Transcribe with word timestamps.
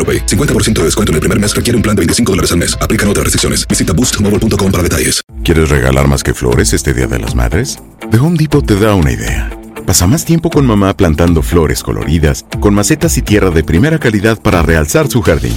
AroPay. 0.00 0.26
50% 0.26 0.72
de 0.78 0.84
descuento 0.84 1.12
en 1.12 1.16
el 1.16 1.20
primer 1.20 1.38
mes 1.38 1.54
requiere 1.54 1.76
un 1.76 1.82
plan 1.82 1.94
de 1.94 2.00
25 2.00 2.32
dólares 2.32 2.52
al 2.52 2.58
mes. 2.58 2.76
Aplican 2.80 3.08
otras 3.08 3.24
restricciones. 3.24 3.68
Visita 3.68 3.92
boostmobile.com 3.92 4.72
para 4.72 4.82
detalles. 4.82 5.20
¿Quieres 5.44 5.68
regalar 5.68 6.08
más 6.08 6.22
que 6.22 6.34
flores 6.34 6.72
este 6.72 6.94
Día 6.94 7.06
de 7.06 7.18
las 7.18 7.34
Madres? 7.34 7.78
The 8.10 8.18
Home 8.18 8.36
Depot 8.38 8.64
te 8.64 8.76
da 8.76 8.94
una 8.94 9.12
idea. 9.12 9.50
Pasa 9.86 10.06
más 10.06 10.24
tiempo 10.24 10.50
con 10.50 10.66
mamá 10.66 10.96
plantando 10.96 11.42
flores 11.42 11.82
coloridas, 11.82 12.44
con 12.60 12.74
macetas 12.74 13.16
y 13.18 13.22
tierra 13.22 13.50
de 13.50 13.64
primera 13.64 13.98
calidad 13.98 14.40
para 14.40 14.62
realzar 14.62 15.08
su 15.08 15.22
jardín. 15.22 15.54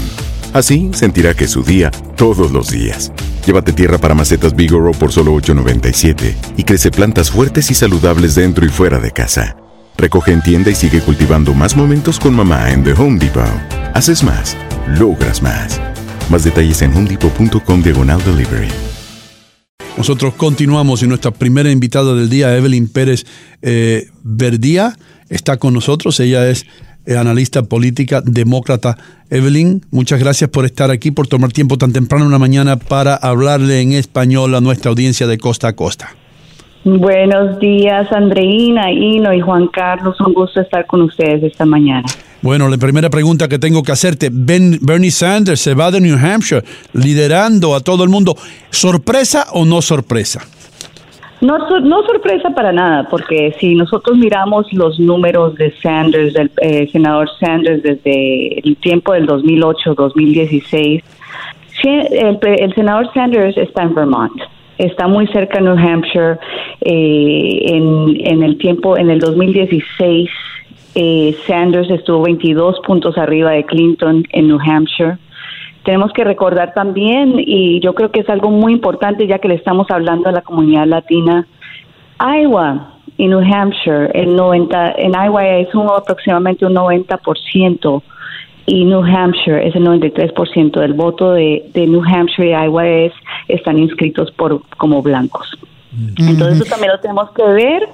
Así 0.53 0.91
sentirá 0.94 1.33
que 1.33 1.45
es 1.45 1.52
su 1.52 1.64
día 1.64 1.91
todos 2.16 2.52
los 2.52 2.69
días. 2.69 3.11
Llévate 3.45 3.73
tierra 3.73 3.97
para 3.97 4.16
macetas 4.16 4.55
Bigoro 4.55 4.91
por 4.91 5.11
solo 5.11 5.33
$8.97 5.36 6.36
y 6.58 6.64
crece 6.64 6.91
plantas 6.91 7.31
fuertes 7.31 7.69
y 7.71 7.75
saludables 7.75 8.36
dentro 8.36 8.66
y 8.66 8.69
fuera 8.69 8.99
de 8.99 9.11
casa. 9.11 9.58
Recoge 9.97 10.31
en 10.31 10.41
tienda 10.41 10.71
y 10.71 10.75
sigue 10.75 11.02
cultivando 11.02 11.53
más 11.53 11.75
momentos 11.75 12.19
con 12.19 12.33
mamá 12.33 12.71
en 12.71 12.83
The 12.83 12.94
Home 12.94 13.19
Depot. 13.19 13.83
Haces 13.94 14.23
más, 14.23 14.58
logras 14.99 15.44
más. 15.44 15.80
Más 16.31 16.44
detalles 16.44 16.81
en 16.81 16.95
homedepot.com 16.97 17.83
diagonal 17.83 18.19
delivery. 18.25 18.69
Nosotros 19.95 20.33
continuamos 20.33 21.03
y 21.03 21.08
nuestra 21.08 21.30
primera 21.30 21.69
invitada 21.69 22.16
del 22.16 22.27
día, 22.27 22.58
Evelyn 22.58 22.91
Pérez 22.91 23.23
eh, 23.61 24.08
Verdía, 24.23 24.94
está 25.30 25.58
con 25.58 25.75
nosotros. 25.75 26.19
Ella 26.19 26.49
es 26.49 26.66
eh, 27.05 27.17
analista 27.17 27.61
política 27.61 28.21
demócrata. 28.25 28.97
Evelyn, 29.30 29.81
muchas 29.91 30.19
gracias 30.19 30.49
por 30.49 30.66
estar 30.66 30.89
aquí, 30.89 31.11
por 31.11 31.27
tomar 31.27 31.52
tiempo 31.52 31.77
tan 31.77 31.94
temprano 31.94 32.25
en 32.25 32.31
la 32.31 32.39
mañana 32.39 32.77
para 32.77 33.14
hablarle 33.14 33.80
en 33.81 33.91
español 33.91 34.55
a 34.55 34.61
nuestra 34.61 34.89
audiencia 34.89 35.27
de 35.27 35.38
costa 35.38 35.67
a 35.67 35.73
costa. 35.73 36.16
Buenos 36.83 37.59
días, 37.59 38.11
Andreina, 38.11 38.91
Hino 38.91 39.31
y 39.33 39.39
Juan 39.39 39.67
Carlos. 39.67 40.19
Un 40.19 40.33
gusto 40.33 40.61
estar 40.61 40.88
con 40.88 41.04
ustedes 41.04 41.43
esta 41.43 41.65
mañana. 41.65 42.08
Bueno, 42.43 42.67
la 42.67 42.77
primera 42.77 43.09
pregunta 43.09 43.48
que 43.48 43.58
tengo 43.58 43.83
que 43.83 43.93
hacerte, 43.93 44.27
ben, 44.30 44.77
Bernie 44.81 45.11
Sanders 45.11 45.61
se 45.61 45.73
va 45.73 45.89
de 45.92 46.02
New 46.02 46.17
Hampshire 46.17 46.61
liderando 46.92 47.73
a 47.73 47.80
todo 47.80 48.04
el 48.04 48.09
mundo. 48.09 48.36
¿Sorpresa 48.70 49.45
o 49.54 49.64
no 49.64 49.81
sorpresa? 49.81 50.42
No, 51.39 51.58
sorpresa 52.05 52.49
para 52.54 52.73
nada, 52.73 53.08
porque 53.09 53.55
si 53.61 53.76
nosotros 53.76 54.17
miramos 54.17 54.65
los 54.73 54.99
números 54.99 55.55
de 55.55 55.73
Sanders, 55.81 56.33
del 56.33 56.52
eh, 56.61 56.89
senador 56.92 57.30
Sanders 57.39 57.81
desde 57.81 58.60
el 58.60 58.75
tiempo 58.75 59.14
del 59.14 59.25
2008-2016, 59.27 61.02
el, 61.86 62.39
el 62.43 62.75
senador 62.75 63.10
Sanders 63.14 63.58
está 63.58 63.83
en 63.83 63.95
Vermont 63.95 64.42
está 64.77 65.08
muy 65.08 65.27
cerca 65.27 65.60
de 65.60 65.65
New 65.65 65.77
Hampshire. 65.77 66.37
Eh, 66.81 67.61
en, 67.65 68.17
en, 68.25 68.43
el 68.43 68.58
tiempo, 68.58 68.98
en 68.98 69.10
el 69.10 69.20
2016, 69.20 70.30
eh, 70.95 71.36
Sanders 71.48 71.89
estuvo 71.89 72.21
22 72.23 72.80
puntos 72.86 73.17
arriba 73.17 73.52
de 73.52 73.65
Clinton 73.65 74.23
en 74.31 74.48
New 74.48 74.59
Hampshire. 74.59 75.17
Tenemos 75.83 76.14
que 76.14 76.23
recordar 76.23 76.73
también, 76.73 77.36
y 77.37 77.80
yo 77.81 77.93
creo 77.93 78.11
que 78.11 78.21
es 78.21 78.30
algo 78.30 78.49
muy 78.49 78.73
importante 78.73 79.27
ya 79.27 79.39
que 79.39 79.49
le 79.49 79.55
estamos 79.55 79.89
hablando 79.92 80.30
a 80.30 80.31
la 80.31 80.42
comunidad 80.42 80.87
latina, 80.87 81.45
Iowa 82.20 82.93
y 83.17 83.27
New 83.27 83.42
Hampshire, 83.42 84.09
el 84.14 84.36
90, 84.36 84.93
en 84.98 85.14
Iowa 85.14 85.45
es 85.45 85.73
un, 85.76 85.87
aproximadamente 85.89 86.65
un 86.65 86.73
90% 86.73 88.02
y 88.65 88.86
New 88.86 89.04
Hampshire 89.04 89.67
es 89.67 89.75
el 89.75 89.86
93% 89.86 90.80
del 90.80 90.93
voto 90.93 91.33
de, 91.33 91.70
de, 91.73 91.86
New 91.86 92.02
Hampshire 92.02 92.49
y 92.49 92.52
Iowa 92.52 92.87
es, 92.87 93.14
están 93.49 93.77
inscritos 93.77 94.31
por 94.31 94.61
como 94.77 95.02
blancos. 95.02 95.52
Entonces 96.17 96.61
eso 96.61 96.65
también 96.70 96.92
lo 96.92 96.99
tenemos 96.99 97.30
que 97.31 97.43
ver, 97.43 97.87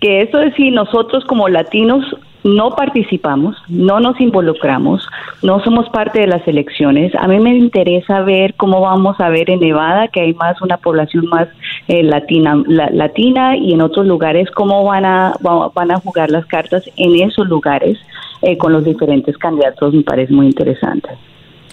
que 0.00 0.22
eso 0.22 0.40
es 0.40 0.54
si 0.54 0.70
nosotros 0.70 1.24
como 1.24 1.48
latinos 1.48 2.04
no 2.44 2.70
participamos, 2.76 3.56
no 3.68 4.00
nos 4.00 4.20
involucramos, 4.20 5.06
no 5.42 5.62
somos 5.62 5.88
parte 5.90 6.20
de 6.20 6.26
las 6.26 6.46
elecciones. 6.46 7.14
A 7.14 7.28
mí 7.28 7.38
me 7.38 7.56
interesa 7.56 8.22
ver 8.22 8.54
cómo 8.54 8.80
vamos 8.80 9.20
a 9.20 9.28
ver 9.28 9.50
en 9.50 9.60
Nevada, 9.60 10.08
que 10.08 10.20
hay 10.20 10.34
más 10.34 10.60
una 10.62 10.76
población 10.76 11.26
más 11.26 11.48
eh, 11.88 12.02
latina, 12.02 12.62
latina 12.66 13.56
y 13.56 13.72
en 13.72 13.82
otros 13.82 14.06
lugares, 14.06 14.50
cómo 14.50 14.84
van 14.84 15.04
a, 15.04 15.34
van 15.74 15.90
a 15.90 16.00
jugar 16.00 16.30
las 16.30 16.46
cartas 16.46 16.84
en 16.96 17.20
esos 17.20 17.46
lugares 17.48 17.98
eh, 18.42 18.58
con 18.58 18.72
los 18.72 18.84
diferentes 18.84 19.36
candidatos. 19.38 19.94
Me 19.94 20.02
parece 20.02 20.32
muy 20.32 20.46
interesante. 20.46 21.10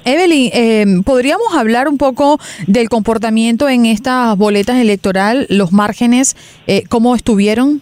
Evelyn, 0.06 0.50
eh, 0.54 0.86
¿podríamos 1.04 1.54
hablar 1.56 1.88
un 1.88 1.98
poco 1.98 2.40
del 2.68 2.90
comportamiento 2.90 3.68
en 3.68 3.86
estas 3.86 4.38
boletas 4.38 4.78
electorales, 4.78 5.48
los 5.50 5.72
márgenes, 5.72 6.36
eh, 6.68 6.84
cómo 6.90 7.16
estuvieron? 7.16 7.82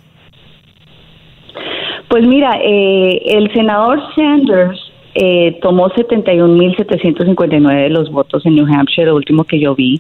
Pues 2.08 2.26
mira, 2.26 2.58
eh, 2.64 3.22
el 3.26 3.52
senador 3.54 4.02
Sanders 4.16 4.80
eh, 5.16 5.58
tomó 5.62 5.90
71.759 5.90 7.84
de 7.84 7.90
los 7.90 8.10
votos 8.12 8.46
en 8.46 8.56
New 8.56 8.66
Hampshire, 8.66 9.08
lo 9.08 9.16
último 9.16 9.44
que 9.44 9.60
yo 9.60 9.76
vi. 9.76 10.00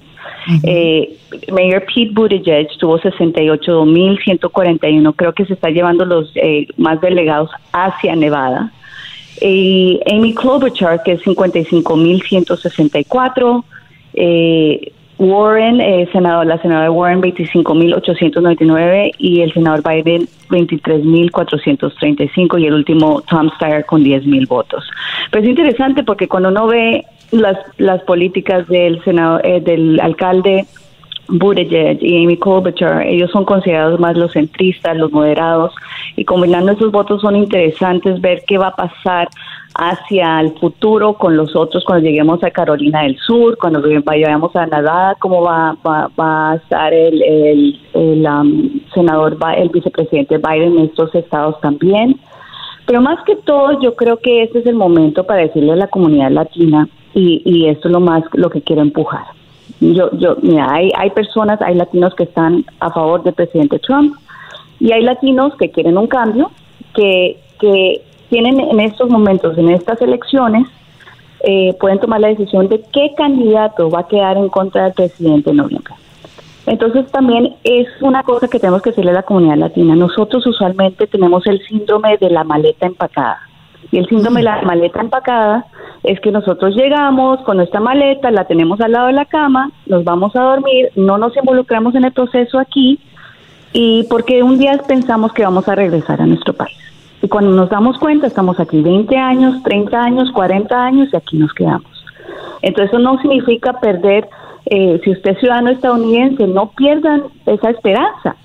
eh, 0.64 1.18
Mayor 1.52 1.84
Pete 1.86 2.12
Buttigieg 2.14 2.70
tuvo 2.80 2.98
68.141. 3.00 5.14
Creo 5.16 5.34
que 5.34 5.46
se 5.46 5.54
está 5.54 5.70
llevando 5.70 6.06
los 6.06 6.32
eh, 6.36 6.68
más 6.78 7.02
delegados 7.02 7.50
hacia 7.74 8.16
Nevada. 8.16 8.72
Y 9.42 10.00
Amy 10.12 10.34
Klobuchar, 10.34 11.04
que 11.04 11.12
es 11.14 11.22
55.164. 11.24 13.64
Eh, 14.14 14.92
Warren, 15.20 15.82
eh, 15.82 16.08
senador, 16.12 16.46
la 16.46 16.62
senadora 16.62 16.92
Warren 16.92 17.22
25.899 17.22 19.14
y 19.18 19.42
el 19.42 19.52
senador 19.52 19.82
Biden 19.82 20.28
23.435 20.50 22.62
y 22.62 22.68
el 22.68 22.74
último 22.74 23.24
Tom 23.28 23.50
Steyer 23.56 23.84
con 23.86 24.04
10.000 24.04 24.48
votos. 24.48 24.88
Pero 25.32 25.44
es 25.44 25.50
interesante 25.50 26.04
porque 26.04 26.28
cuando 26.28 26.50
uno 26.50 26.68
ve 26.68 27.04
las, 27.32 27.58
las 27.78 28.04
políticas 28.04 28.68
del 28.68 29.04
senado, 29.04 29.40
eh, 29.44 29.60
del 29.60 30.00
alcalde 30.00 30.68
Buttigieg 31.30 32.02
y 32.02 32.24
Amy 32.24 32.38
Klobuchar, 32.38 33.06
ellos 33.06 33.32
son 33.32 33.44
considerados 33.44 34.00
más 34.00 34.16
los 34.16 34.32
centristas, 34.34 34.96
los 34.96 35.12
moderados, 35.12 35.74
y 36.16 36.24
combinando 36.24 36.72
esos 36.72 36.92
votos 36.92 37.22
son 37.22 37.36
interesantes 37.36 38.22
ver 38.22 38.44
qué 38.48 38.58
va 38.58 38.68
a 38.68 38.76
pasar 38.76 39.28
hacia 39.78 40.40
el 40.42 40.58
futuro 40.58 41.14
con 41.14 41.38
los 41.38 41.56
otros 41.56 41.84
cuando 41.86 42.08
lleguemos 42.08 42.44
a 42.44 42.52
Carolina 42.52 43.04
del 43.04 43.18
Sur, 43.18 43.58
cuando 43.58 43.82
vayamos 44.04 44.56
a 44.56 44.66
Nevada, 44.66 45.16
cómo 45.20 45.42
va, 45.42 45.78
va, 45.86 46.10
va 46.20 46.52
a 46.52 46.56
estar 46.56 46.94
el, 46.94 47.22
el, 47.22 47.80
el 47.94 48.26
um, 48.26 48.80
senador, 48.94 49.38
el 49.56 49.70
vicepresidente 49.70 50.38
Biden 50.38 50.78
en 50.78 50.86
estos 50.86 51.14
estados 51.16 51.60
también. 51.62 52.20
Pero 52.86 53.02
más 53.02 53.24
que 53.26 53.36
todo, 53.36 53.80
yo 53.82 53.96
creo 53.96 54.18
que 54.18 54.44
este 54.44 54.60
es 54.60 54.66
el 54.66 54.76
momento 54.76 55.26
para 55.26 55.42
decirle 55.42 55.74
a 55.74 55.76
la 55.76 55.88
comunidad 55.88 56.32
latina, 56.32 56.88
y, 57.14 57.42
y 57.46 57.68
esto 57.68 57.88
es 57.88 57.92
lo 57.92 58.00
más 58.00 58.24
lo 58.34 58.50
que 58.50 58.62
quiero 58.62 58.82
empujar 58.82 59.26
yo, 59.80 60.10
yo, 60.18 60.38
mira, 60.42 60.68
hay, 60.72 60.92
hay 60.96 61.10
personas, 61.12 61.62
hay 61.62 61.76
latinos 61.76 62.16
que 62.16 62.24
están 62.24 62.66
a 62.80 62.92
favor 62.92 63.24
del 63.24 63.34
presidente 63.34 63.80
Trump 63.80 64.16
y 64.80 64.92
hay 64.92 65.04
latinos 65.04 65.54
que 65.58 65.70
quieren 65.72 65.98
un 65.98 66.08
cambio, 66.08 66.52
que, 66.94 67.38
que 67.60 68.02
tienen 68.30 68.60
en 68.60 68.80
estos 68.80 69.10
momentos, 69.10 69.58
en 69.58 69.70
estas 69.70 70.02
elecciones, 70.02 70.68
eh, 71.42 71.76
pueden 71.80 72.00
tomar 72.00 72.20
la 72.20 72.30
decisión 72.30 72.68
de 72.68 72.82
qué 72.92 73.14
candidato 73.16 73.90
va 73.90 74.02
a 74.02 74.08
quedar 74.08 74.38
en 74.38 74.50
contra 74.50 74.86
del 74.86 74.94
presidente 74.94 75.52
en 75.52 75.58
noviembre. 75.58 75.94
Entonces 76.66 77.10
también 77.12 77.56
es 77.64 77.88
una 78.02 78.24
cosa 78.24 78.48
que 78.48 78.60
tenemos 78.60 78.82
que 78.82 78.90
decirle 78.90 79.12
a 79.12 79.16
la 79.16 79.24
comunidad 79.24 79.56
latina. 79.56 79.96
Nosotros 79.96 80.46
usualmente 80.46 81.08
tenemos 81.08 81.48
el 81.48 81.66
síndrome 81.66 82.18
de 82.18 82.30
la 82.30 82.44
maleta 82.44 82.86
empacada. 82.86 83.40
Y 83.90 84.00
el 84.00 84.08
síndrome 84.08 84.42
de 84.42 84.46
la 84.46 84.62
maleta 84.64 85.00
empacada 85.00 85.66
es 86.04 86.20
que 86.20 86.32
nosotros 86.32 86.76
llegamos 86.76 87.40
con 87.44 87.58
nuestra 87.58 87.80
maleta, 87.80 88.32
la 88.32 88.46
tenemos 88.46 88.82
al 88.82 88.92
lado 88.92 89.08
de 89.08 89.14
la 89.14 89.26
cama, 89.26 89.72
nos 89.86 90.04
vamos 90.04 90.36
a 90.36 90.42
dormir, 90.42 90.90
no 90.96 91.18
nos 91.18 91.38
involucramos 91.38 91.96
en 91.96 92.04
el 92.04 92.12
proceso 92.12 92.60
aquí 92.60 93.00
y 93.72 94.06
porque 94.10 94.44
un 94.44 94.58
día 94.58 94.78
pensamos 94.88 95.32
que 95.32 95.44
vamos 95.44 95.70
a 95.70 95.76
regresar 95.76 96.22
a 96.22 96.26
nuestro 96.26 96.54
país. 96.54 96.78
Y 97.22 97.28
cuando 97.28 97.52
nos 97.52 97.70
damos 97.70 97.98
cuenta, 97.98 98.28
estamos 98.28 98.60
aquí 98.60 98.82
20 98.82 99.16
años, 99.18 99.64
30 99.64 100.02
años, 100.02 100.32
40 100.32 100.86
años 100.86 101.10
y 101.12 101.16
aquí 101.16 101.38
nos 101.38 101.54
quedamos. 101.54 101.92
Entonces 102.62 102.92
eso 102.92 103.00
no 103.00 103.20
significa 103.22 103.74
perder 103.80 104.28
eh, 104.70 105.00
si 105.04 105.12
usted 105.12 105.32
es 105.32 105.40
ciudadano 105.40 105.70
estadounidense, 105.70 106.46
no 106.46 106.72
pierdan 106.72 107.24
esa 107.46 107.70
esperanza, 107.70 108.36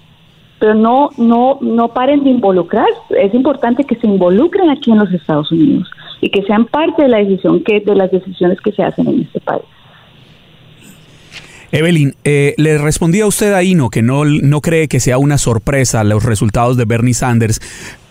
pero 0.60 0.74
no, 0.74 1.10
no, 1.16 1.58
no 1.60 1.88
paren 1.88 2.22
de 2.22 2.30
involucrarse. 2.30 2.92
Es 3.10 3.34
importante 3.34 3.84
que 3.84 3.96
se 3.96 4.06
involucren 4.06 4.70
aquí 4.70 4.92
en 4.92 4.98
los 4.98 5.12
Estados 5.12 5.50
Unidos 5.50 5.90
y 6.20 6.30
que 6.30 6.42
sean 6.42 6.66
parte 6.66 7.02
de 7.02 7.08
la 7.08 7.18
decisión 7.18 7.64
que, 7.64 7.80
de 7.80 7.94
las 7.96 8.10
decisiones 8.10 8.60
que 8.60 8.70
se 8.70 8.84
hacen 8.84 9.08
en 9.08 9.22
este 9.22 9.40
país. 9.40 9.64
Evelyn, 11.72 12.12
eh, 12.22 12.54
le 12.58 12.76
respondí 12.76 13.20
a 13.22 13.26
usted 13.26 13.54
ahí 13.54 13.74
no 13.74 13.88
que 13.88 14.02
no, 14.02 14.26
no 14.26 14.60
cree 14.60 14.88
que 14.88 15.00
sea 15.00 15.16
una 15.16 15.38
sorpresa 15.38 16.04
los 16.04 16.22
resultados 16.22 16.76
de 16.76 16.84
Bernie 16.84 17.14
Sanders, 17.14 17.60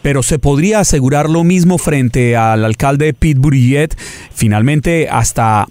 pero 0.01 0.23
se 0.23 0.39
podría 0.39 0.79
asegurar 0.79 1.29
lo 1.29 1.43
mismo 1.43 1.77
frente 1.77 2.35
al 2.35 2.65
alcalde 2.65 3.13
Pete 3.13 3.39
Buttigieg. 3.39 3.95
Finalmente, 4.33 5.07
hasta 5.09 5.67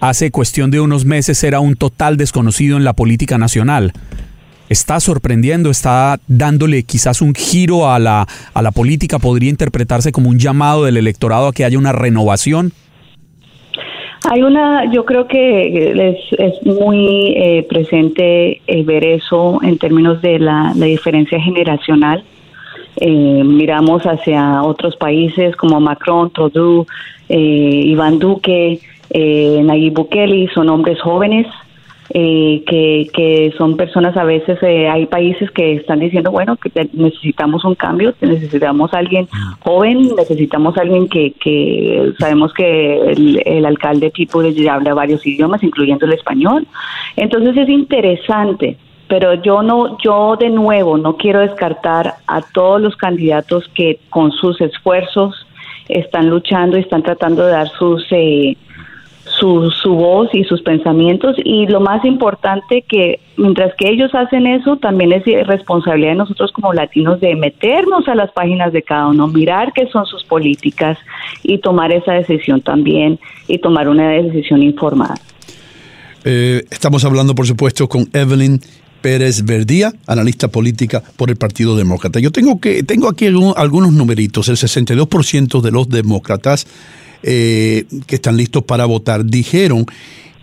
hace 0.00 0.30
cuestión 0.30 0.70
de 0.70 0.80
unos 0.80 1.04
meses 1.04 1.42
era 1.44 1.60
un 1.60 1.74
total 1.74 2.16
desconocido 2.16 2.76
en 2.76 2.84
la 2.84 2.92
política 2.92 3.38
nacional. 3.38 3.92
¿Está 4.68 4.98
sorprendiendo? 4.98 5.70
¿Está 5.70 6.18
dándole 6.26 6.82
quizás 6.82 7.22
un 7.22 7.34
giro 7.34 7.88
a 7.88 7.98
la, 7.98 8.26
a 8.52 8.62
la 8.62 8.72
política? 8.72 9.18
¿Podría 9.18 9.50
interpretarse 9.50 10.10
como 10.10 10.28
un 10.28 10.38
llamado 10.38 10.84
del 10.84 10.96
electorado 10.96 11.48
a 11.48 11.52
que 11.52 11.64
haya 11.64 11.78
una 11.78 11.92
renovación? 11.92 12.72
Hay 14.28 14.42
una, 14.42 14.90
yo 14.90 15.04
creo 15.04 15.28
que 15.28 16.10
es, 16.10 16.18
es 16.38 16.66
muy 16.66 17.34
eh, 17.36 17.66
presente 17.68 18.60
eh, 18.66 18.82
ver 18.82 19.04
eso 19.04 19.60
en 19.62 19.78
términos 19.78 20.20
de 20.20 20.40
la, 20.40 20.72
diferencia 20.74 21.40
generacional. 21.40 22.24
Eh, 22.96 23.42
miramos 23.44 24.02
hacia 24.04 24.62
otros 24.62 24.96
países 24.96 25.54
como 25.56 25.80
Macron, 25.80 26.30
Trudeau, 26.30 26.86
Iván 27.28 28.18
Duque, 28.18 28.80
eh, 29.10 29.60
Nayib 29.62 29.94
Bukele, 29.94 30.48
son 30.54 30.68
hombres 30.68 31.00
jóvenes 31.00 31.46
eh, 32.10 32.62
que, 32.66 33.08
que 33.12 33.52
son 33.58 33.76
personas 33.76 34.16
a 34.16 34.22
veces, 34.22 34.58
eh, 34.62 34.88
hay 34.88 35.06
países 35.06 35.50
que 35.50 35.74
están 35.74 35.98
diciendo, 35.98 36.30
bueno, 36.30 36.56
que 36.56 36.70
necesitamos 36.92 37.64
un 37.64 37.74
cambio, 37.74 38.14
necesitamos 38.20 38.94
alguien 38.94 39.28
joven, 39.60 40.14
necesitamos 40.16 40.76
alguien 40.78 41.08
que, 41.08 41.32
que 41.32 42.12
sabemos 42.18 42.52
que 42.52 43.10
el, 43.44 43.66
alcalde 43.66 44.10
tipo 44.10 44.40
ya 44.42 44.74
habla 44.74 44.94
varios 44.94 45.26
idiomas, 45.26 45.62
incluyendo 45.64 46.06
el 46.06 46.12
español. 46.12 46.66
Entonces 47.16 47.56
es 47.56 47.68
interesante 47.68 48.76
pero 49.08 49.34
yo 49.34 49.62
no 49.62 49.98
yo 49.98 50.36
de 50.36 50.50
nuevo 50.50 50.98
no 50.98 51.16
quiero 51.16 51.40
descartar 51.40 52.14
a 52.26 52.42
todos 52.42 52.80
los 52.80 52.96
candidatos 52.96 53.68
que 53.74 54.00
con 54.10 54.32
sus 54.32 54.60
esfuerzos 54.60 55.46
están 55.88 56.28
luchando 56.28 56.76
y 56.76 56.80
están 56.80 57.02
tratando 57.02 57.44
de 57.44 57.52
dar 57.52 57.68
sus 57.68 58.04
eh, 58.10 58.56
su, 59.38 59.70
su 59.70 59.94
voz 59.94 60.28
y 60.32 60.44
sus 60.44 60.62
pensamientos 60.62 61.36
y 61.44 61.66
lo 61.66 61.80
más 61.80 62.04
importante 62.04 62.82
que 62.82 63.20
mientras 63.36 63.74
que 63.74 63.88
ellos 63.88 64.14
hacen 64.14 64.46
eso, 64.46 64.76
también 64.76 65.12
es 65.12 65.24
responsabilidad 65.46 66.12
de 66.12 66.16
nosotros 66.16 66.52
como 66.52 66.72
latinos 66.72 67.20
de 67.20 67.34
meternos 67.34 68.08
a 68.08 68.14
las 68.14 68.30
páginas 68.32 68.72
de 68.72 68.82
cada 68.82 69.08
uno, 69.08 69.26
mirar 69.26 69.72
qué 69.74 69.86
son 69.88 70.06
sus 70.06 70.24
políticas 70.24 70.98
y 71.42 71.58
tomar 71.58 71.92
esa 71.92 72.12
decisión 72.12 72.60
también 72.60 73.18
y 73.48 73.58
tomar 73.58 73.88
una 73.88 74.10
decisión 74.10 74.62
informada. 74.62 75.14
Eh, 76.24 76.64
estamos 76.70 77.04
hablando, 77.04 77.34
por 77.34 77.46
supuesto, 77.46 77.88
con 77.88 78.06
Evelyn 78.12 78.60
Pérez 79.06 79.44
Verdía, 79.44 79.94
analista 80.08 80.48
política 80.48 81.00
por 81.14 81.30
el 81.30 81.36
Partido 81.36 81.76
Demócrata. 81.76 82.18
Yo 82.18 82.32
tengo, 82.32 82.60
que, 82.60 82.82
tengo 82.82 83.08
aquí 83.08 83.26
algunos 83.26 83.92
numeritos. 83.92 84.48
El 84.48 84.56
62% 84.56 85.60
de 85.60 85.70
los 85.70 85.88
demócratas 85.88 86.66
eh, 87.22 87.84
que 88.08 88.16
están 88.16 88.36
listos 88.36 88.64
para 88.64 88.84
votar, 88.84 89.24
dijeron 89.24 89.86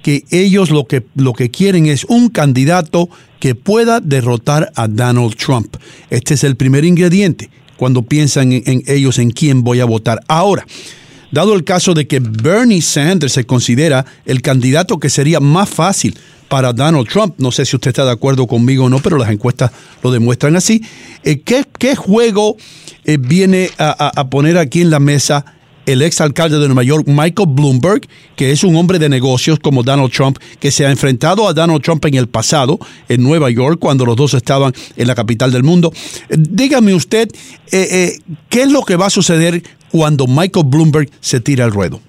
que 0.01 0.23
ellos 0.29 0.71
lo 0.71 0.85
que, 0.85 1.03
lo 1.15 1.33
que 1.33 1.51
quieren 1.51 1.87
es 1.87 2.05
un 2.05 2.29
candidato 2.29 3.09
que 3.41 3.53
pueda 3.53 3.99
derrotar 3.99 4.71
a 4.75 4.87
Donald 4.87 5.35
Trump. 5.35 5.75
Este 6.09 6.35
es 6.35 6.45
el 6.45 6.55
primer 6.55 6.85
ingrediente 6.85 7.49
cuando 7.75 8.03
piensan 8.03 8.53
en, 8.53 8.81
ellos 8.87 9.19
en 9.19 9.31
quién 9.31 9.65
voy 9.65 9.81
a 9.81 9.85
votar. 9.85 10.21
Ahora, 10.29 10.65
dado 11.33 11.53
el 11.53 11.65
caso 11.65 11.93
de 11.93 12.07
que 12.07 12.21
Bernie 12.21 12.81
Sanders 12.81 13.33
se 13.33 13.43
considera 13.43 14.05
el 14.25 14.41
candidato 14.41 14.99
que 14.99 15.09
sería 15.09 15.41
más 15.41 15.67
fácil 15.67 16.17
para 16.53 16.71
Donald 16.71 17.07
Trump, 17.07 17.33
no 17.39 17.51
sé 17.51 17.65
si 17.65 17.75
usted 17.75 17.89
está 17.89 18.05
de 18.05 18.11
acuerdo 18.11 18.45
conmigo 18.45 18.85
o 18.85 18.89
no, 18.89 18.99
pero 18.99 19.17
las 19.17 19.31
encuestas 19.31 19.71
lo 20.03 20.11
demuestran 20.11 20.55
así, 20.55 20.83
eh, 21.23 21.41
¿qué, 21.41 21.95
juego 21.95 22.57
eh, 23.05 23.17
viene 23.19 23.71
a 23.79 24.29
poner 24.29 24.59
aquí 24.59 24.81
en 24.81 24.91
la 24.91 24.99
mesa 24.99 25.45
el 25.87 26.03
ex 26.03 26.21
alcalde 26.21 26.59
de 26.59 26.67
Nueva 26.67 26.83
York, 26.83 27.07
Michael 27.07 27.49
Bloomberg, 27.49 28.01
que 28.35 28.51
es 28.51 28.63
un 28.63 28.75
hombre 28.75 28.99
de 28.99 29.09
negocios 29.09 29.57
como 29.57 29.81
Donald 29.81 30.11
Trump, 30.11 30.37
que 30.59 30.69
se 30.69 30.85
ha 30.85 30.91
enfrentado 30.91 31.47
a 31.47 31.53
Donald 31.55 31.81
Trump 31.81 32.05
en 32.05 32.13
el 32.13 32.27
pasado, 32.27 32.77
en 33.09 33.23
Nueva 33.23 33.49
York, 33.49 33.79
cuando 33.79 34.05
los 34.05 34.15
dos 34.15 34.35
estaban 34.35 34.73
en 34.95 35.07
la 35.07 35.15
capital 35.15 35.51
del 35.51 35.63
mundo. 35.63 35.91
Eh, 36.29 36.35
dígame 36.37 36.93
usted, 36.93 37.29
¿qué 37.71 38.21
es 38.61 38.71
lo 38.71 38.83
que 38.83 38.95
va 38.95 39.07
a 39.07 39.09
suceder 39.09 39.63
cuando 39.89 40.27
Michael 40.27 40.67
Bloomberg 40.67 41.09
se 41.19 41.39
tira 41.39 41.65
al 41.65 41.71
ruedo? 41.71 41.99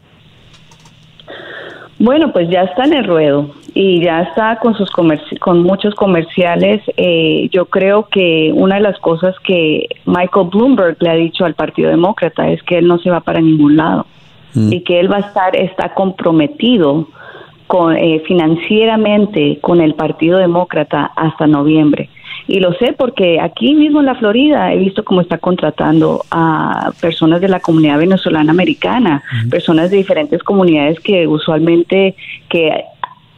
Bueno, 1.99 2.33
pues 2.33 2.49
ya 2.51 2.63
está 2.63 2.85
en 2.85 2.95
el 2.95 3.05
ruedo 3.05 3.51
y 3.73 4.01
ya 4.01 4.23
está 4.23 4.59
con 4.59 4.75
sus 4.75 4.91
con 4.91 5.63
muchos 5.63 5.95
comerciales. 5.95 6.83
Eh, 6.97 7.49
yo 7.53 7.67
creo 7.67 8.09
que 8.09 8.53
una 8.55 8.77
de 8.77 8.81
las 8.81 8.99
cosas 8.99 9.35
que 9.45 9.87
Michael 10.05 10.49
Bloomberg 10.51 10.97
le 11.01 11.11
ha 11.11 11.15
dicho 11.15 11.45
al 11.45 11.55
Partido 11.55 11.91
Demócrata 11.91 12.49
es 12.49 12.63
que 12.63 12.79
él 12.79 12.89
no 12.89 12.99
se 12.99 13.11
va 13.11 13.21
para 13.21 13.41
ningún 13.41 13.77
lado 13.77 14.07
mm. 14.55 14.73
y 14.73 14.81
que 14.81 14.99
él 14.99 15.11
va 15.11 15.17
a 15.17 15.21
estar 15.21 15.57
está 15.57 15.95
comprometido 15.95 17.09
con, 17.67 17.97
eh, 17.97 18.23
financieramente 18.27 19.59
con 19.61 19.81
el 19.81 19.95
Partido 19.95 20.39
Demócrata 20.39 21.13
hasta 21.17 21.47
noviembre. 21.47 22.11
Y 22.47 22.61
lo 22.61 22.75
sé 22.75 22.93
porque 22.93 23.41
aquí 23.41 23.75
mismo 23.75 24.01
en 24.01 24.07
la 24.07 24.15
Florida 24.17 24.73
he 24.73 24.79
visto 24.79 25.05
cómo 25.05 25.23
está 25.23 25.39
contratando 25.39 26.25
a 26.31 26.93
personas 27.01 27.41
de 27.41 27.49
la 27.49 27.61
comunidad 27.61 27.99
venezolana 27.99 28.53
americana, 28.53 29.23
personas 29.51 29.91
de 29.91 29.97
diferentes 29.97 30.43
comunidades 30.43 31.01
que 31.01 31.27
usualmente 31.27 32.15
que 32.49 32.85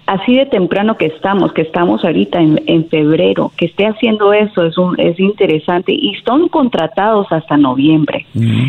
así 0.06 0.36
de 0.36 0.46
temprano 0.46 0.96
que 0.96 1.06
estamos, 1.06 1.52
que 1.52 1.62
estamos 1.62 2.04
ahorita 2.04 2.40
en, 2.40 2.88
febrero, 2.88 3.50
que 3.56 3.66
esté 3.66 3.86
haciendo 3.86 4.32
eso 4.32 4.64
es 4.64 4.78
un, 4.78 4.98
es 5.00 5.18
interesante 5.18 5.92
y 5.92 6.14
son 6.24 6.48
contratados 6.48 7.26
hasta 7.30 7.56
noviembre. 7.56 8.24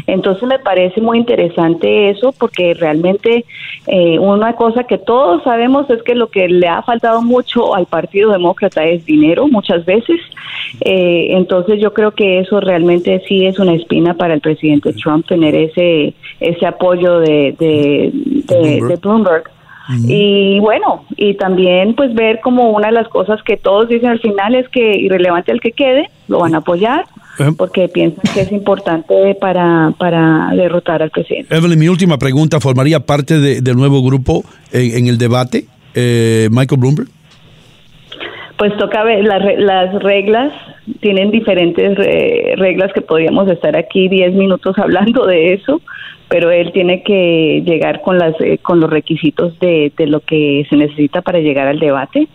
Entonces 0.08 0.48
me 0.48 0.58
parece 0.58 1.00
muy 1.00 1.20
interesante 1.20 2.10
eso 2.10 2.34
porque 2.38 2.74
realmente 2.74 3.46
eh, 3.86 4.18
una 4.18 4.54
cosa 4.54 4.86
que 4.86 4.98
todos 4.98 5.44
sabemos 5.44 5.88
es 5.92 6.02
que 6.02 6.16
lo 6.16 6.28
que 6.28 6.50
le 6.50 6.68
ha 6.68 6.82
faltado 6.82 7.22
mucho 7.22 7.76
al 7.76 7.86
Partido 7.86 8.32
Demócrata 8.32 8.84
es 8.86 9.06
dinero 9.06 9.48
muchas 9.48 9.86
veces. 9.86 10.20
Eh, 10.82 11.28
entonces 11.32 11.80
yo 11.80 11.94
creo 11.94 12.12
que 12.12 12.40
eso 12.40 12.60
realmente 12.60 13.22
sí 13.28 13.46
es 13.46 13.60
una 13.60 13.74
espina 13.74 14.16
para 14.16 14.34
el 14.34 14.42
presidente 14.42 14.92
Trump 14.94 15.28
tener 15.28 15.54
ese 15.54 16.14
ese 16.40 16.66
apoyo 16.66 17.20
de, 17.20 17.56
de, 17.60 18.12
de 18.88 18.96
Bloomberg 19.02 19.57
y 19.90 20.60
bueno, 20.60 21.06
y 21.16 21.36
también 21.36 21.96
pues 21.96 22.14
ver 22.14 22.40
como 22.42 22.72
una 22.72 22.88
de 22.88 22.94
las 22.94 23.08
cosas 23.08 23.42
que 23.44 23.58
todos 23.58 23.88
dicen 23.88 24.10
al 24.10 24.20
final 24.20 24.56
es 24.56 24.68
que 24.70 24.98
irrelevante 24.98 25.52
el 25.52 25.62
que 25.62 25.72
quede, 25.72 26.10
lo 26.28 26.40
van 26.40 26.56
a 26.56 26.60
apoyar 26.60 27.06
porque 27.58 27.88
piensan 27.88 28.24
que 28.34 28.42
es 28.42 28.52
importante 28.52 29.36
para, 29.36 29.94
para 29.98 30.50
derrotar 30.56 31.04
al 31.04 31.12
presidente. 31.12 31.56
Evelyn, 31.56 31.80
mi 31.80 31.88
última 31.88 32.18
pregunta, 32.18 32.60
¿formaría 32.60 33.00
parte 33.00 33.40
del 33.40 33.76
nuevo 33.76 34.02
grupo 34.04 34.44
en, 34.72 35.08
el 35.08 35.18
debate, 35.18 35.66
eh, 35.94 36.50
Michael 36.52 36.82
Bloomberg? 36.82 37.08
Pues 38.58 38.76
toca 38.78 39.04
ver 39.04 39.24
las, 39.24 39.44
las 39.60 39.94
reglas, 40.02 40.52
tienen 41.00 41.30
diferentes 41.30 41.96
reglas 42.58 42.92
que 42.92 43.02
podríamos 43.02 43.48
estar 43.50 43.78
aquí 43.78 44.10
10 44.10 44.34
minutos 44.34 44.76
hablando 44.80 45.28
de 45.28 45.54
eso, 45.54 45.80
pero 46.30 46.52
él 46.52 46.72
tiene 46.74 47.04
que 47.04 47.64
llegar 47.66 48.02
con 48.02 48.18
las 48.18 48.40
eh, 48.42 48.58
con 48.60 48.80
los 48.80 48.90
requisitos 48.90 49.58
de, 49.60 49.92
de, 49.96 50.08
lo 50.08 50.20
que 50.20 50.66
se 50.70 50.76
necesita 50.76 51.22
para 51.22 51.40
llegar 51.40 51.68
al 51.68 51.80
debate. 51.80 52.28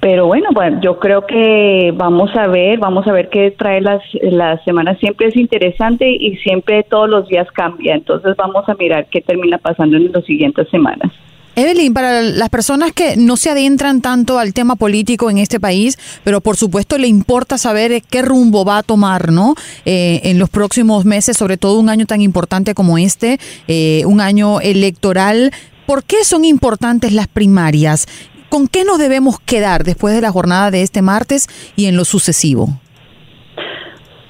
Pero 0.00 0.26
bueno, 0.26 0.50
bueno, 0.52 0.80
yo 0.80 0.98
creo 0.98 1.26
que 1.26 1.92
vamos 1.96 2.34
a 2.36 2.46
ver, 2.46 2.78
vamos 2.78 3.06
a 3.08 3.12
ver 3.12 3.28
qué 3.28 3.50
trae 3.50 3.80
las, 3.80 4.02
las 4.22 4.62
semanas. 4.64 4.98
Siempre 4.98 5.28
es 5.28 5.36
interesante 5.36 6.08
y 6.08 6.36
siempre 6.36 6.84
todos 6.84 7.08
los 7.08 7.28
días 7.28 7.50
cambia. 7.52 7.94
Entonces 7.94 8.36
vamos 8.36 8.68
a 8.68 8.74
mirar 8.74 9.06
qué 9.10 9.20
termina 9.20 9.58
pasando 9.58 9.96
en 9.96 10.12
las 10.12 10.24
siguientes 10.24 10.68
semanas. 10.68 11.10
Evelyn, 11.56 11.94
para 11.94 12.20
las 12.22 12.48
personas 12.48 12.92
que 12.92 13.16
no 13.16 13.36
se 13.36 13.50
adentran 13.50 14.00
tanto 14.00 14.38
al 14.40 14.52
tema 14.52 14.74
político 14.74 15.30
en 15.30 15.38
este 15.38 15.60
país, 15.60 15.96
pero 16.24 16.40
por 16.40 16.56
supuesto 16.56 16.98
le 16.98 17.06
importa 17.06 17.58
saber 17.58 18.02
qué 18.10 18.22
rumbo 18.22 18.64
va 18.64 18.78
a 18.78 18.82
tomar, 18.82 19.30
¿no? 19.30 19.54
Eh, 19.84 20.20
en 20.24 20.40
los 20.40 20.50
próximos 20.50 21.04
meses, 21.04 21.36
sobre 21.36 21.56
todo 21.56 21.78
un 21.78 21.88
año 21.88 22.06
tan 22.06 22.20
importante 22.20 22.74
como 22.74 22.98
este, 22.98 23.38
eh, 23.68 24.02
un 24.06 24.20
año 24.20 24.60
electoral. 24.60 25.52
¿Por 25.86 26.02
qué 26.02 26.24
son 26.24 26.44
importantes 26.44 27.12
las 27.12 27.28
primarias? 27.28 28.06
¿Con 28.48 28.66
qué 28.66 28.84
nos 28.84 28.98
debemos 28.98 29.38
quedar 29.38 29.84
después 29.84 30.14
de 30.14 30.20
la 30.20 30.32
jornada 30.32 30.72
de 30.72 30.82
este 30.82 31.02
martes 31.02 31.46
y 31.76 31.86
en 31.86 31.96
lo 31.96 32.04
sucesivo? 32.04 32.80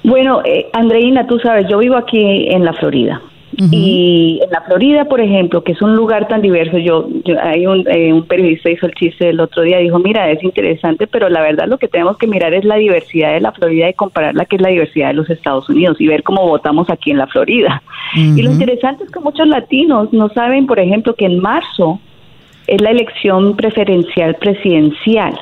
Bueno, 0.03 0.41
eh, 0.45 0.67
Andreina, 0.73 1.25
tú 1.25 1.39
sabes, 1.39 1.65
yo 1.67 1.79
vivo 1.79 1.97
aquí 1.97 2.47
en 2.49 2.63
la 2.63 2.73
Florida. 2.73 3.19
Y 3.57 4.39
en 4.43 4.49
la 4.49 4.61
Florida, 4.61 5.05
por 5.05 5.21
ejemplo, 5.21 5.63
que 5.63 5.71
es 5.71 5.81
un 5.81 5.95
lugar 5.95 6.27
tan 6.27 6.41
diverso, 6.41 6.77
yo, 6.77 7.07
hay 7.41 7.65
un, 7.65 7.87
eh, 7.87 8.11
un 8.11 8.25
periodista 8.25 8.69
hizo 8.69 8.85
el 8.85 8.93
chiste 8.93 9.29
el 9.29 9.39
otro 9.39 9.63
día, 9.63 9.77
dijo, 9.77 9.99
mira, 9.99 10.29
es 10.29 10.43
interesante, 10.43 11.07
pero 11.07 11.29
la 11.29 11.41
verdad 11.41 11.67
lo 11.67 11.77
que 11.77 11.87
tenemos 11.87 12.17
que 12.17 12.27
mirar 12.27 12.53
es 12.53 12.65
la 12.65 12.75
diversidad 12.75 13.33
de 13.33 13.41
la 13.41 13.51
Florida 13.51 13.89
y 13.89 13.93
compararla 13.93 14.45
que 14.45 14.57
es 14.57 14.61
la 14.61 14.69
diversidad 14.69 15.07
de 15.07 15.13
los 15.13 15.29
Estados 15.29 15.69
Unidos 15.69 15.97
y 15.99 16.07
ver 16.07 16.23
cómo 16.23 16.47
votamos 16.47 16.89
aquí 16.89 17.11
en 17.11 17.17
la 17.17 17.27
Florida. 17.27 17.81
Y 18.15 18.41
lo 18.41 18.51
interesante 18.51 19.03
es 19.03 19.11
que 19.11 19.19
muchos 19.19 19.47
latinos 19.47 20.11
no 20.13 20.29
saben, 20.29 20.67
por 20.67 20.79
ejemplo, 20.79 21.15
que 21.15 21.25
en 21.25 21.39
marzo 21.39 21.99
es 22.67 22.81
la 22.81 22.91
elección 22.91 23.55
preferencial 23.55 24.35
presidencial. 24.35 25.37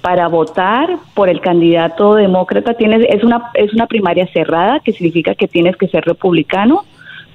Para 0.00 0.28
votar 0.28 0.96
por 1.14 1.28
el 1.28 1.40
candidato 1.40 2.14
demócrata 2.14 2.74
tienes 2.74 3.04
es 3.08 3.24
una 3.24 3.50
es 3.54 3.72
una 3.74 3.86
primaria 3.86 4.26
cerrada 4.28 4.80
que 4.80 4.92
significa 4.92 5.34
que 5.34 5.48
tienes 5.48 5.76
que 5.76 5.88
ser 5.88 6.04
republicano 6.04 6.84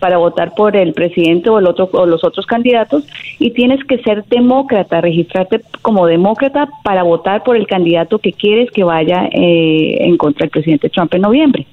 para 0.04 0.18
votar 0.18 0.54
por 0.54 0.76
el 0.76 0.92
presidente 0.92 1.50
o 1.50 1.60
el 1.60 1.66
otro 1.66 1.90
o 1.94 2.06
los 2.06 2.26
otros 2.26 2.46
candidatos 2.46 3.06
y 3.40 3.52
tienes 3.52 3.82
que 3.86 4.00
ser 4.00 4.26
demócrata, 4.26 5.00
registrarte 5.00 5.62
como 5.82 6.08
demócrata 6.08 6.68
para 6.84 7.04
votar 7.04 7.42
por 7.44 7.56
el 7.56 7.66
candidato 7.68 8.20
que 8.20 8.34
quieres 8.34 8.70
que 8.72 8.84
vaya 8.84 9.30
eh, 9.32 10.00
en 10.02 10.18
contra 10.18 10.44
del 10.44 10.50
presidente 10.50 10.90
Trump 10.90 11.14
en 11.14 11.22
noviembre. 11.22 11.66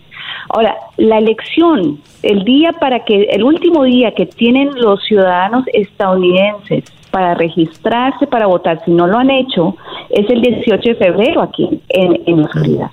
Ahora, 0.49 0.77
la 0.97 1.19
elección, 1.19 1.99
el 2.23 2.45
día 2.45 2.73
para 2.75 3.05
que 3.05 3.23
el 3.33 3.43
último 3.43 3.83
día 3.83 4.13
que 4.13 4.27
tienen 4.27 4.77
los 4.77 5.03
ciudadanos 5.03 5.65
estadounidenses 5.73 6.85
para 7.11 7.35
registrarse 7.35 8.29
para 8.29 8.47
votar, 8.47 8.81
si 8.85 8.93
no 8.93 9.09
lo 9.09 9.19
han 9.19 9.31
hecho, 9.31 9.75
es 10.09 10.31
el 10.31 10.41
18 10.41 10.91
de 10.91 10.95
febrero 10.95 11.43
aquí 11.43 11.81
en, 11.89 12.23
en 12.27 12.43
la 12.43 12.49
Florida. 12.49 12.93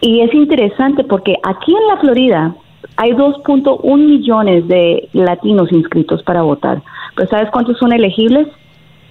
Y 0.00 0.20
es 0.22 0.34
interesante 0.34 1.04
porque 1.04 1.36
aquí 1.44 1.76
en 1.76 1.86
la 1.86 1.96
Florida 1.98 2.56
hay 2.96 3.12
2.1 3.12 3.96
millones 3.96 4.68
de 4.68 5.08
latinos 5.12 5.72
inscritos 5.72 6.22
para 6.22 6.42
votar. 6.42 6.82
Pero 7.16 7.28
¿sabes 7.28 7.50
cuántos 7.50 7.78
son 7.78 7.92
elegibles? 7.92 8.48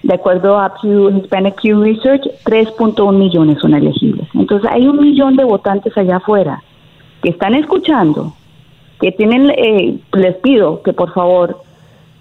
De 0.02 0.14
acuerdo 0.14 0.58
a 0.58 0.74
Pew, 0.80 1.08
Hispanic 1.16 1.60
Pew 1.62 1.82
Research, 1.82 2.22
3.1 2.44 3.12
millones 3.16 3.58
son 3.60 3.74
elegibles. 3.74 4.28
Entonces 4.34 4.70
hay 4.70 4.86
un 4.86 5.00
millón 5.00 5.36
de 5.36 5.44
votantes 5.44 5.96
allá 5.96 6.16
afuera 6.16 6.62
que 7.22 7.30
están 7.30 7.54
escuchando, 7.54 8.34
que 9.00 9.12
tienen, 9.12 9.50
eh, 9.50 9.98
les 10.12 10.36
pido 10.36 10.82
que 10.82 10.92
por 10.92 11.12
favor 11.14 11.58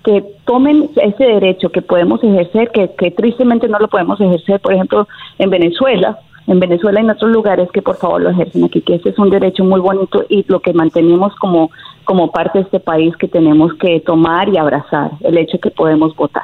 que 0.04 0.24
tomen 0.46 0.90
ese 0.96 1.24
derecho 1.24 1.70
que 1.70 1.82
podemos 1.82 2.24
ejercer, 2.24 2.70
que, 2.72 2.92
que 2.98 3.12
tristemente 3.12 3.68
no 3.68 3.80
lo 3.80 3.88
podemos 3.88 4.20
ejercer, 4.20 4.60
por 4.60 4.74
ejemplo, 4.74 5.08
en 5.38 5.50
Venezuela, 5.50 6.20
en 6.48 6.60
Venezuela 6.60 7.00
y 7.00 7.04
en 7.04 7.10
otros 7.10 7.32
lugares 7.32 7.70
que 7.72 7.82
por 7.82 7.98
favor 7.98 8.22
lo 8.22 8.30
ejercen 8.30 8.64
aquí, 8.64 8.82
que 8.82 8.96
ese 8.96 9.10
es 9.10 9.20
un 9.20 9.30
derecho 9.30 9.64
muy 9.64 9.80
bonito 9.80 10.26
y 10.30 10.46
lo 10.48 10.60
que 10.60 10.74
mantenemos 10.74 11.34
como, 11.36 11.72
como 12.04 12.32
parte 12.32 12.60
de 12.60 12.66
este 12.66 12.80
país 12.80 13.16
que 13.18 13.28
tenemos 13.28 13.74
que 13.76 14.00
tomar 14.02 14.50
y 14.50 14.58
abrazar, 14.58 15.12
el 15.22 15.38
hecho 15.38 15.60
que 15.60 15.72
podemos 15.72 16.16
votar. 16.16 16.44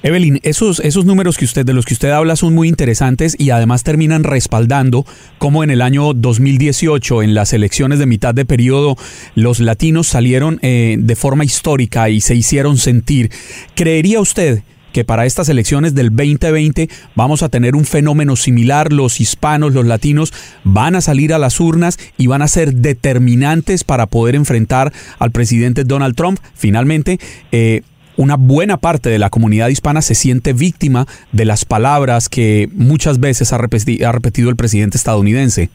Evelyn, 0.00 0.38
esos, 0.44 0.78
esos 0.78 1.04
números 1.04 1.36
que 1.36 1.44
usted, 1.44 1.66
de 1.66 1.74
los 1.74 1.84
que 1.84 1.92
usted 1.92 2.10
habla 2.10 2.36
son 2.36 2.54
muy 2.54 2.68
interesantes 2.68 3.34
y 3.36 3.50
además 3.50 3.82
terminan 3.82 4.22
respaldando 4.22 5.04
cómo 5.38 5.64
en 5.64 5.70
el 5.70 5.82
año 5.82 6.14
2018, 6.14 7.24
en 7.24 7.34
las 7.34 7.52
elecciones 7.52 7.98
de 7.98 8.06
mitad 8.06 8.32
de 8.32 8.44
periodo, 8.44 8.94
los 9.34 9.58
latinos 9.58 10.06
salieron 10.06 10.60
eh, 10.62 10.96
de 11.00 11.16
forma 11.16 11.44
histórica 11.44 12.10
y 12.10 12.20
se 12.20 12.36
hicieron 12.36 12.76
sentir. 12.76 13.32
¿Creería 13.74 14.20
usted 14.20 14.62
que 14.92 15.04
para 15.04 15.26
estas 15.26 15.48
elecciones 15.48 15.94
del 15.94 16.10
2020 16.10 16.88
vamos 17.14 17.42
a 17.42 17.48
tener 17.48 17.76
un 17.76 17.84
fenómeno 17.84 18.36
similar, 18.36 18.92
los 18.92 19.20
hispanos, 19.20 19.74
los 19.74 19.86
latinos 19.86 20.32
van 20.64 20.94
a 20.96 21.00
salir 21.00 21.32
a 21.32 21.38
las 21.38 21.60
urnas 21.60 21.98
y 22.16 22.26
van 22.26 22.42
a 22.42 22.48
ser 22.48 22.74
determinantes 22.74 23.84
para 23.84 24.06
poder 24.06 24.34
enfrentar 24.34 24.92
al 25.18 25.30
presidente 25.30 25.84
Donald 25.84 26.14
Trump. 26.16 26.38
Finalmente, 26.54 27.18
eh, 27.52 27.82
una 28.16 28.36
buena 28.36 28.78
parte 28.78 29.10
de 29.10 29.18
la 29.18 29.30
comunidad 29.30 29.68
hispana 29.68 30.02
se 30.02 30.14
siente 30.14 30.52
víctima 30.52 31.06
de 31.30 31.44
las 31.44 31.64
palabras 31.64 32.28
que 32.28 32.68
muchas 32.74 33.20
veces 33.20 33.52
ha 33.52 33.58
repetido 33.58 34.50
el 34.50 34.56
presidente 34.56 34.96
estadounidense. 34.96 35.70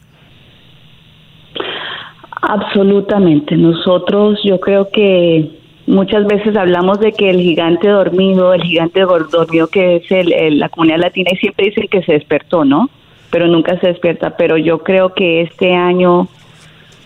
Absolutamente. 2.42 3.56
Nosotros 3.56 4.38
yo 4.44 4.60
creo 4.60 4.90
que 4.92 5.63
Muchas 5.86 6.26
veces 6.26 6.56
hablamos 6.56 6.98
de 7.00 7.12
que 7.12 7.30
el 7.30 7.40
gigante 7.40 7.88
dormido, 7.88 8.54
el 8.54 8.62
gigante 8.62 9.00
dormido 9.00 9.66
que 9.68 9.96
es 9.96 10.10
el, 10.10 10.58
la 10.58 10.68
comunidad 10.70 10.98
latina 10.98 11.30
y 11.32 11.36
siempre 11.36 11.66
dicen 11.66 11.88
que 11.88 12.02
se 12.02 12.12
despertó, 12.12 12.64
¿no? 12.64 12.88
Pero 13.30 13.48
nunca 13.48 13.78
se 13.80 13.88
despierta. 13.88 14.36
Pero 14.36 14.56
yo 14.56 14.78
creo 14.78 15.12
que 15.12 15.42
este 15.42 15.74
año 15.74 16.28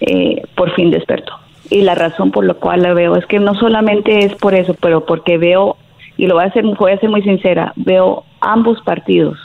eh, 0.01 0.43
por 0.55 0.75
fin 0.75 0.91
despertó. 0.91 1.33
Y 1.71 1.83
la 1.83 1.95
razón 1.95 2.31
por 2.31 2.45
la 2.45 2.55
cual 2.55 2.83
la 2.83 2.95
veo 2.95 3.17
es 3.17 3.27
que 3.27 3.41
no 3.41 3.55
solamente 3.55 4.25
es 4.25 4.35
por 4.37 4.55
eso, 4.55 4.75
pero 4.81 5.05
porque 5.05 5.39
veo, 5.39 5.77
y 6.17 6.27
lo 6.27 6.35
voy 6.35 6.45
a 6.45 6.47
hacer, 6.47 6.65
voy 6.65 6.93
a 6.93 7.01
ser 7.01 7.11
muy 7.11 7.23
sincera, 7.23 7.73
veo 7.77 8.25
ambos 8.41 8.81
partidos 8.83 9.39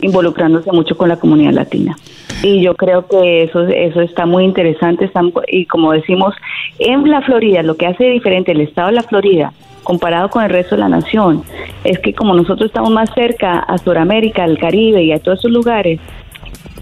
involucrándose 0.00 0.70
mucho 0.72 0.96
con 0.96 1.08
la 1.08 1.16
comunidad 1.16 1.52
latina. 1.52 1.96
Y 2.42 2.60
yo 2.62 2.74
creo 2.74 3.06
que 3.06 3.44
eso, 3.44 3.66
eso 3.68 4.00
está 4.00 4.26
muy 4.26 4.44
interesante. 4.44 5.10
y 5.48 5.66
como 5.66 5.92
decimos, 5.92 6.34
en 6.78 7.08
la 7.10 7.22
Florida, 7.22 7.62
lo 7.62 7.76
que 7.76 7.86
hace 7.86 8.04
diferente 8.04 8.52
el 8.52 8.60
estado 8.60 8.88
de 8.88 8.94
la 8.94 9.02
Florida 9.02 9.52
comparado 9.82 10.30
con 10.30 10.42
el 10.42 10.50
resto 10.50 10.74
de 10.74 10.80
la 10.80 10.88
nación 10.88 11.42
es 11.84 11.98
que 11.98 12.14
como 12.14 12.34
nosotros 12.34 12.68
estamos 12.68 12.90
más 12.90 13.10
cerca 13.14 13.58
a 13.60 13.78
Sudamérica, 13.78 14.44
al 14.44 14.58
Caribe 14.58 15.02
y 15.02 15.12
a 15.12 15.20
todos 15.20 15.38
esos 15.40 15.50
lugares, 15.50 16.00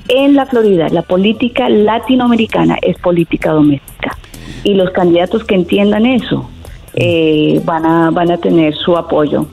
en 0.09 0.35
la 0.35 0.47
Florida 0.47 0.89
la 0.89 1.03
política 1.03 1.69
latinoamericana 1.69 2.79
es 2.81 2.97
política 2.99 3.53
doméstica. 3.53 4.17
Y 4.65 4.75
los 4.75 4.91
candidatos 4.91 5.45
que 5.45 5.55
entiendan 5.55 6.07
eso 6.07 6.49
eh, 6.95 7.61
van, 7.65 7.85
a, 7.85 8.11
van 8.11 8.31
a 8.31 8.39
tener 8.39 8.75
su 8.75 8.97
apoyo 8.97 9.47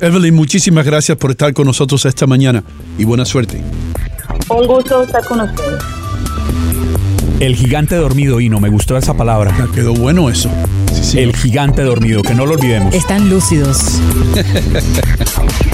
Evelyn, 0.00 0.34
muchísimas 0.34 0.84
gracias 0.84 1.16
por 1.18 1.30
estar 1.30 1.52
con 1.52 1.66
nosotros 1.66 2.04
esta 2.04 2.26
mañana 2.26 2.62
y 2.98 3.04
buena 3.04 3.24
suerte. 3.24 3.62
Un 4.48 4.66
gusto 4.66 5.02
estar 5.02 5.24
con 5.24 5.40
ustedes. 5.40 5.82
El 7.40 7.56
gigante 7.56 7.96
dormido, 7.96 8.40
y 8.40 8.48
no 8.48 8.60
me 8.60 8.68
gustó 8.68 8.96
esa 8.96 9.14
palabra. 9.14 9.52
Me 9.58 9.70
quedó 9.74 9.92
bueno 9.94 10.30
eso. 10.30 10.50
El 11.14 11.34
gigante 11.34 11.82
dormido, 11.82 12.22
que 12.22 12.34
no 12.34 12.46
lo 12.46 12.54
olvidemos. 12.54 12.94
Están 12.94 13.28
lúcidos. 13.28 14.00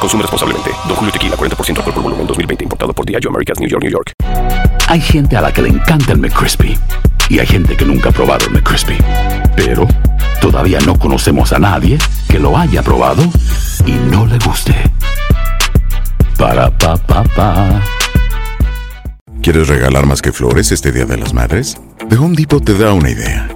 Consume 0.00 0.22
responsablemente. 0.22 0.70
Don 0.86 0.96
Julio 0.96 1.12
Tequila, 1.12 1.36
40% 1.36 1.78
alcohol 1.78 1.94
por 1.94 2.02
volumen, 2.02 2.26
2020. 2.26 2.64
Importado 2.64 2.92
por 2.92 3.04
Diageo 3.04 3.30
Americas, 3.30 3.58
New 3.58 3.68
York, 3.68 3.82
New 3.82 3.92
York. 3.92 4.12
Hay 4.88 5.00
gente 5.00 5.36
a 5.36 5.40
la 5.40 5.52
que 5.52 5.62
le 5.62 5.68
encanta 5.68 6.12
el 6.12 6.18
McCrispy 6.18 6.78
y 7.28 7.38
hay 7.38 7.46
gente 7.46 7.76
que 7.76 7.84
nunca 7.84 8.10
ha 8.10 8.12
probado 8.12 8.46
el 8.46 8.52
McCrispy. 8.52 8.96
Pero 9.56 9.86
todavía 10.40 10.78
no 10.86 10.98
conocemos 10.98 11.52
a 11.52 11.58
nadie 11.58 11.98
que 12.28 12.38
lo 12.38 12.56
haya 12.56 12.82
probado 12.82 13.22
y 13.84 13.92
no 13.92 14.26
le 14.26 14.38
guste. 14.38 14.74
Para 16.38 16.70
pa 16.70 16.96
pa 16.96 17.24
pa. 17.24 17.82
¿Quieres 19.42 19.68
regalar 19.68 20.06
más 20.06 20.22
que 20.22 20.32
flores 20.32 20.72
este 20.72 20.92
Día 20.92 21.04
de 21.04 21.16
las 21.16 21.32
Madres? 21.32 21.76
The 22.08 22.16
Home 22.16 22.36
Depot 22.36 22.64
te 22.64 22.76
da 22.76 22.92
una 22.92 23.10
idea. 23.10 23.55